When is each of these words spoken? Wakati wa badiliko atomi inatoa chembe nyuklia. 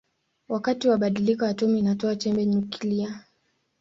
Wakati 0.49 0.87
wa 0.89 0.97
badiliko 0.97 1.45
atomi 1.45 1.79
inatoa 1.79 2.15
chembe 2.15 2.45
nyuklia. 2.45 3.25